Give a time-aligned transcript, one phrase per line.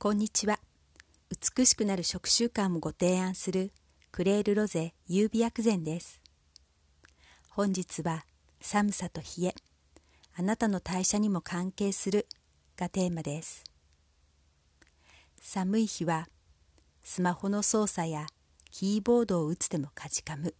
[0.00, 0.60] こんにちは。
[1.56, 3.72] 美しくなる食習慣をご提案する
[4.12, 6.22] クレールロゼ優美薬膳です。
[7.50, 8.24] 本日は
[8.60, 9.54] 寒さと冷え
[10.36, 12.28] あなたの代謝にも関係する
[12.76, 13.64] がテーマです。
[15.40, 16.28] 寒い日は
[17.02, 18.26] スマホの操作や
[18.70, 20.54] キーボードを打つでもかじかむ。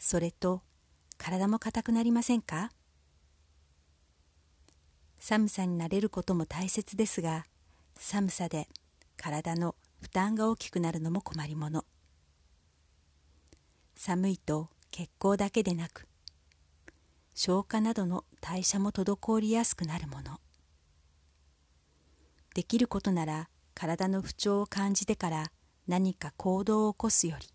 [0.00, 0.62] それと
[1.18, 2.70] 体も硬くなりませんか？
[5.20, 7.44] 寒さに慣れることも大切ですが
[8.00, 8.68] 寒さで
[9.16, 11.84] 体の負担が大きくなるのも困りもの。
[13.96, 16.06] 寒いと血行だけでなく
[17.34, 20.40] 消化などの代謝も滞りやすくなるもの。
[22.54, 25.52] できることなら体の不調を感じてから
[25.86, 27.48] 何か行動を起こすより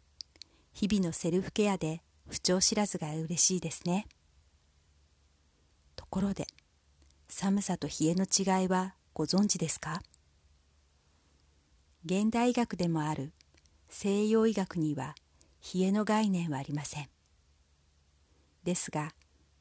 [0.74, 4.08] 日々のセルフケアで不調知らずが嬉しいですね。
[5.96, 6.48] ところで
[7.30, 10.02] 寒さと冷えの違いはご存知ですか？
[12.06, 13.32] 現代医学でもある
[13.88, 15.16] 西洋医学には
[15.74, 17.08] 冷えの概念はありません。
[18.66, 19.14] ですが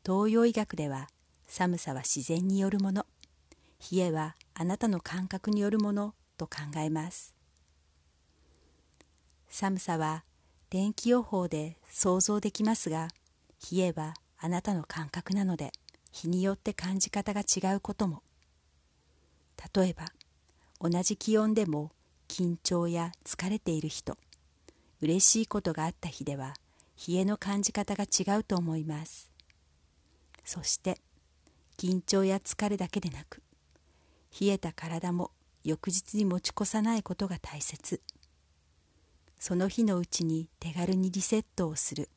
[0.05, 1.07] 東洋医学では
[1.47, 3.07] 寒さは自然によるもの。
[3.93, 7.33] 冷えはあなたの感覚によるものと考えます。
[9.49, 10.25] 寒さは
[10.69, 13.07] 天気予報で想像できますが
[13.71, 15.71] 冷えはあなたの感覚なので
[16.11, 18.25] 日によって感じ方が違うことも。
[19.73, 20.07] 例えば
[20.81, 21.93] 同じ気温でも
[22.33, 24.17] 緊張や疲れている人。
[25.03, 26.55] 嬉しいことがあった日では
[27.07, 29.31] 冷えの感じ方が違うと思います。
[30.43, 30.97] そして
[31.77, 33.43] 緊張や疲れだけでなく
[34.41, 35.31] 冷えた体も
[35.63, 38.01] 翌日に持ち越さないことが大切。
[39.39, 42.09] その日のうちに手軽にリセットをする。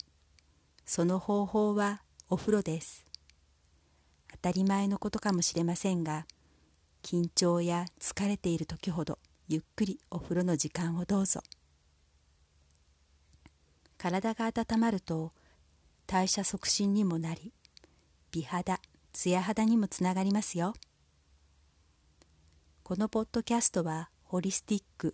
[0.86, 3.06] その方法はお風呂です。
[4.32, 6.26] 当たり前のことかもしれませんが
[7.04, 11.42] 緊張や疲れている時ほどゆっくりお風呂の時間をどうぞ。
[14.00, 15.34] 体が温まると
[16.08, 17.54] 代謝促進にもなり
[18.32, 18.80] 美肌
[19.14, 20.74] ツヤ肌にもつながりますよ。
[22.82, 25.14] このポッドキャストはホリスティック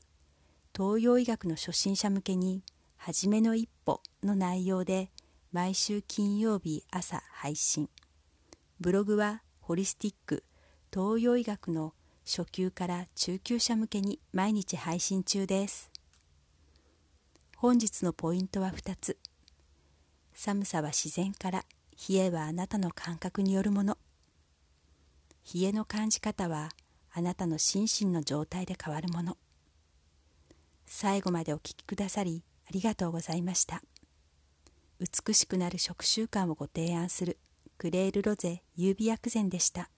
[0.73, 2.63] 東洋医学の初心者向けに
[2.95, 5.11] 「はじめの一歩」の内容で
[5.51, 7.89] 毎週金曜日朝配信。
[8.79, 10.45] ブログはホリスティック
[10.89, 11.93] 東洋医学の
[12.25, 15.91] 初級から中級者向けに毎日配信中です。
[17.57, 19.17] 本日のポイントは2つ。
[20.33, 21.65] 寒さは自然から
[22.09, 23.97] 冷えはあなたの感覚によるもの。
[25.53, 26.69] 冷えの感じ方は
[27.11, 29.37] あなたの心身の状態で変わるもの。
[30.85, 33.81] 最後までお聴きくださりありがとうございました。
[34.99, 37.39] 美しくなる食習慣をご提案する
[37.77, 39.89] クレールロゼ優美薬膳でした。